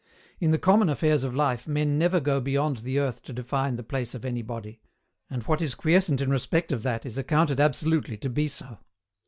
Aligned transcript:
In 0.39 0.49
the 0.49 0.57
common 0.57 0.89
affairs 0.89 1.23
of 1.23 1.35
life 1.35 1.67
men 1.67 1.99
never 1.99 2.19
go 2.19 2.41
beyond 2.41 2.77
the 2.77 2.97
earth 2.97 3.21
to 3.21 3.33
define 3.33 3.75
the 3.75 3.83
place 3.83 4.15
of 4.15 4.25
any 4.25 4.41
body; 4.41 4.81
and 5.29 5.43
what 5.43 5.61
is 5.61 5.75
quiescent 5.75 6.21
in 6.21 6.31
respect 6.31 6.71
of 6.71 6.81
that 6.81 7.05
is 7.05 7.19
accounted 7.19 7.59
absolutely 7.59 8.17
to 8.17 8.29
be 8.31 8.47
so. 8.47 8.79